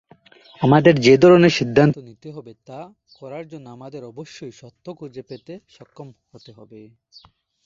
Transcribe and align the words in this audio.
আমাদের 0.61 0.93
যে 0.99 1.13
ধরণের 1.17 1.53
সিদ্ধান্ত 1.59 1.95
নিতে 2.09 2.29
হবে 2.31 2.51
তা 2.67 2.79
করার 3.15 3.45
জন্য 3.47 3.65
আমাদের 3.69 4.01
অবশ্যই 4.03 4.53
সত্য 4.61 4.85
খুঁজে 4.95 5.23
পেতে 5.29 5.53
সক্ষম 5.69 6.07
হতে 6.31 6.51
হবে। 6.51 6.79